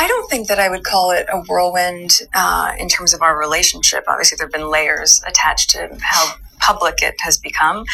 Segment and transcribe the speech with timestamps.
[0.00, 3.38] I don't think that I would call it a whirlwind uh, in terms of our
[3.38, 4.04] relationship.
[4.08, 7.84] Obviously, there have been layers attached to how public it has become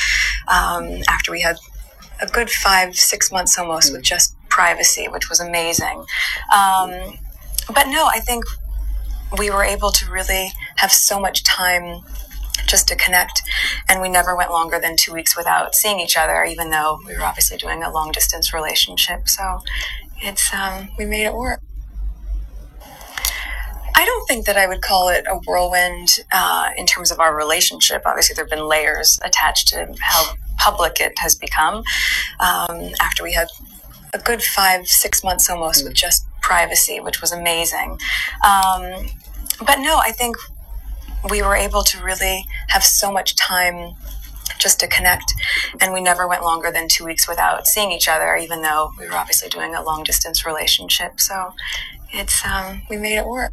[0.47, 1.57] um, after we had
[2.23, 6.05] a good five, six months almost with just privacy, which was amazing.
[6.55, 7.19] Um,
[7.75, 8.45] but no, I think
[9.37, 12.03] we were able to really have so much time
[12.69, 13.43] just to connect.
[13.89, 17.15] And we never went longer than two weeks without seeing each other, even though we
[17.17, 19.29] were obviously doing a long distance relationship.
[19.29, 19.63] So
[20.19, 21.61] it's, um, we made it work.
[24.07, 27.35] I don't think that I would call it a whirlwind uh, in terms of our
[27.35, 28.03] relationship.
[28.07, 31.83] Obviously, there have been layers attached to how public it has become
[32.39, 33.49] um, after we had
[34.15, 37.99] a good five, six months almost with just privacy, which was amazing.
[38.45, 39.09] Um,
[39.67, 40.37] but no, I think
[41.29, 43.97] we were able to really have so much time
[44.57, 45.35] just to connect.
[45.81, 49.09] And we never went longer than two weeks without seeing each other, even though we
[49.09, 51.19] were obviously doing a long distance relationship.
[51.19, 51.55] So
[52.13, 53.51] it's, um, we made it work.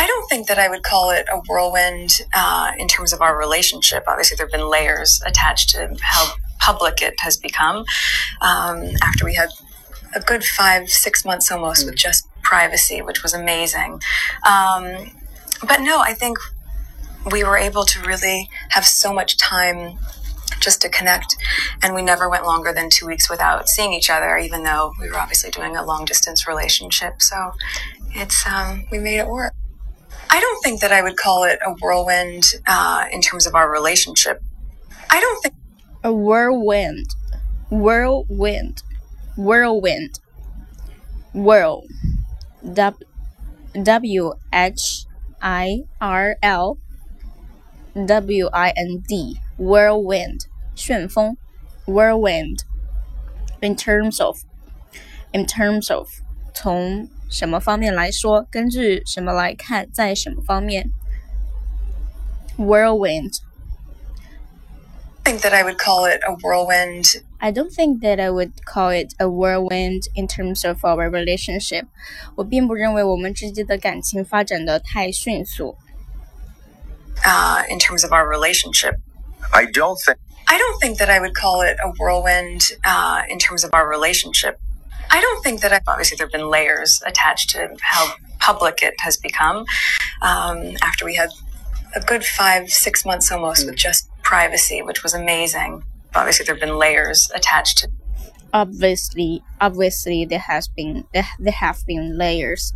[0.00, 3.38] I don't think that I would call it a whirlwind uh, in terms of our
[3.38, 4.04] relationship.
[4.08, 7.84] Obviously, there have been layers attached to how public it has become
[8.40, 9.50] um, after we had
[10.14, 14.00] a good five, six months almost with just privacy, which was amazing.
[14.46, 15.10] Um,
[15.68, 16.38] but no, I think
[17.30, 19.98] we were able to really have so much time
[20.60, 21.36] just to connect.
[21.82, 25.10] And we never went longer than two weeks without seeing each other, even though we
[25.10, 27.20] were obviously doing a long distance relationship.
[27.20, 27.52] So
[28.12, 29.52] it's, um, we made it work.
[30.29, 33.71] I don't think that I would call it a whirlwind uh, in terms of our
[33.71, 34.41] relationship.
[35.09, 35.55] I don't think
[36.03, 37.07] a whirlwind,
[37.69, 38.83] whirlwind,
[39.37, 40.19] whirlwind,
[41.33, 41.83] whirl,
[43.83, 45.05] W H
[45.41, 46.77] I R L
[48.05, 51.37] W I N D, whirlwind, 旋风
[51.85, 52.63] whirlwind.
[53.61, 54.43] In terms of,
[55.33, 56.21] in terms of,
[56.53, 58.47] 从 什么方面来说？
[58.49, 59.89] 根据什么来看？
[59.91, 60.91] 在什么方面？
[62.57, 63.39] Whirlwind.
[65.23, 67.21] I think that I would call it a whirlwind.
[67.39, 71.87] I don't think that I would call it a whirlwind in terms of our relationship.
[72.35, 75.77] 我并不认为我们之间的感情发展的太迅速。
[77.23, 78.97] Uh, in terms of our relationship.
[79.51, 80.17] I don't think.
[80.45, 83.87] I don't think that I would call it a whirlwind uh, in terms of our
[83.87, 84.57] relationship.
[85.10, 88.94] I don't think that I, obviously there have been layers attached to how public it
[89.00, 89.64] has become
[90.22, 91.30] um, after we had
[91.94, 95.82] a good five, six months almost with just privacy, which was amazing.
[96.14, 97.88] Obviously, there have been layers attached to.
[98.52, 102.72] Obviously, obviously there has been there, there have been layers.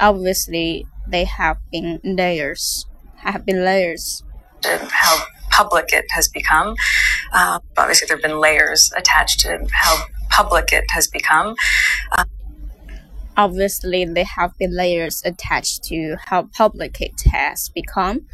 [0.00, 2.86] Obviously, they have been layers.
[3.16, 4.22] Have been layers.
[4.62, 6.74] How public it has become.
[7.32, 10.04] Uh, obviously, there have been layers attached to how
[10.36, 11.54] public it has become.
[12.12, 12.24] Uh,
[13.36, 18.26] Obviously, there have been layers attached to how public it has become,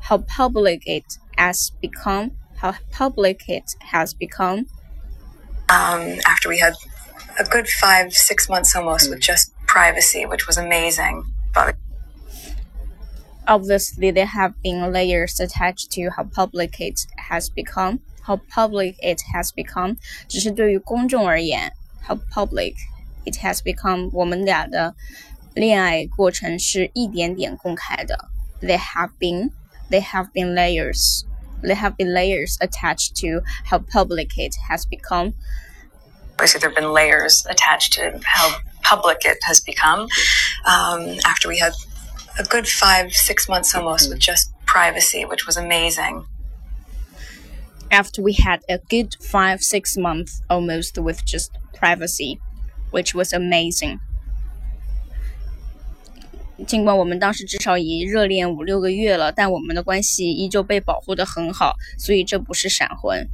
[0.00, 4.66] how public it has become, how public it has become.
[5.68, 6.74] Um, after we had
[7.38, 11.24] a good five, six months almost with just privacy, which was amazing.
[11.54, 11.76] But
[13.47, 19.21] Obviously, there have been layers attached to how public it has become, how public it
[19.33, 19.97] has become，
[20.29, 21.73] 只是对于公众而言，
[22.07, 22.75] how public
[23.25, 24.95] it has become，我们俩的
[25.53, 28.29] 恋爱过程是一点点公开的。
[28.61, 29.51] There have been,
[29.89, 31.25] there have been layers,
[31.61, 35.33] there have been layers attached to how public it has become.
[36.37, 38.49] Obviously, there have been layers attached to how
[38.81, 40.07] public it has become.
[40.65, 41.73] Um, after we had
[42.37, 46.25] a good five, six months almost with just privacy, which was amazing
[47.91, 52.39] after we had a good five, six months almost with just privacy,
[52.91, 53.99] which was amazing.
[56.65, 63.27] 尽管我们当时至少已热恋五六个月了，但我们的关系依旧被保护的很好，所以这不是闪婚。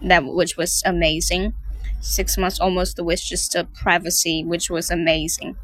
[0.00, 1.52] That which was amazing.
[2.00, 5.56] Six months almost with just a privacy, which was amazing.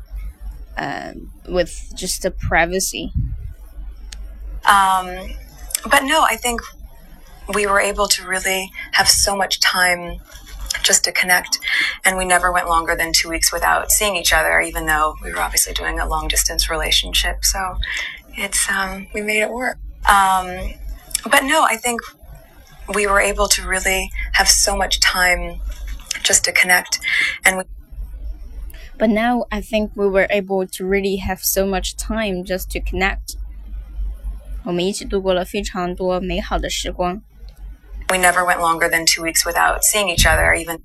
[0.77, 1.13] Uh,
[1.47, 3.13] with just the privacy.
[4.65, 5.29] Um,
[5.89, 6.59] but no, I think
[7.53, 10.19] we were able to really have so much time
[10.83, 11.59] just to connect.
[12.03, 15.31] And we never went longer than two weeks without seeing each other, even though we
[15.31, 17.45] were obviously doing a long distance relationship.
[17.45, 17.77] So
[18.33, 19.77] it's, um, we made it work.
[20.07, 20.73] Um,
[21.29, 22.01] but no, I think
[22.93, 25.61] we were able to really have so much time
[26.21, 26.99] just to connect.
[27.45, 27.63] And we,
[28.98, 32.80] but now I think we were able to really have so much time just to
[32.80, 33.36] connect.
[34.64, 37.22] 我们一起度过了非常多美好的时光。
[38.10, 40.82] we never went longer than two weeks without seeing each other, even.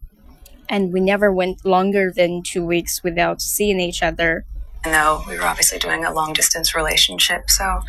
[0.69, 4.45] and we never went longer than two weeks without seeing each other.
[4.85, 7.81] No, we were obviously doing a long distance relationship, so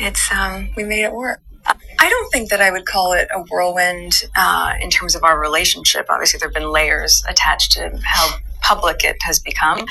[0.00, 1.40] it's um, we made it work.
[1.64, 5.38] I don't think that I would call it a whirlwind uh, in terms of our
[5.38, 6.06] relationship.
[6.08, 9.85] Obviously, there have been layers attached to how public it has become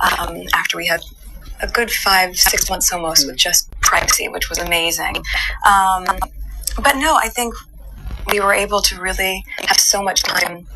[0.00, 1.00] um, after we had
[1.60, 5.16] a good five, six months almost with just privacy, which was amazing.
[5.66, 6.04] Um,
[6.82, 7.54] but no, I think
[8.30, 10.66] we were able to really have so much time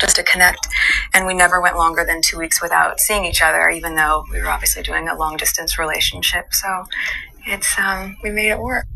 [0.00, 0.66] just to connect.
[1.14, 4.40] And we never went longer than two weeks without seeing each other, even though we
[4.40, 6.52] were obviously doing a long distance relationship.
[6.52, 6.84] So
[7.46, 8.86] it's, um, we made it work.